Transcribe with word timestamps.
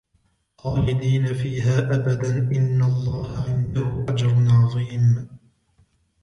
خالدين 0.57 1.33
فيها 1.33 1.79
أبدا 1.79 2.37
إن 2.55 2.83
الله 2.83 3.43
عنده 3.49 4.05
أجر 4.09 4.35
عظيم 4.49 5.27